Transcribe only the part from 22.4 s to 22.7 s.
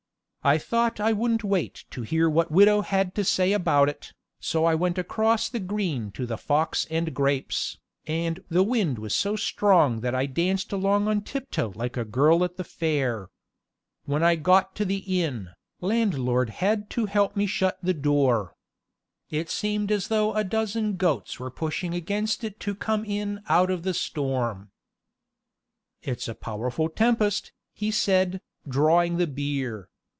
it